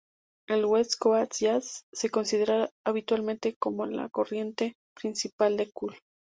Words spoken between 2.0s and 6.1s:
considera habitualmente como la corriente principal del "Cool".